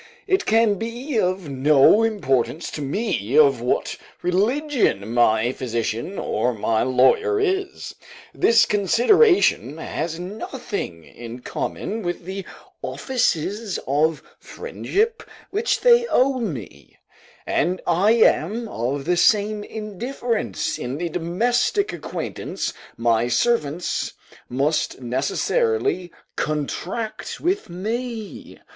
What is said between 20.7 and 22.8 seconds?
in the domestic acquaintance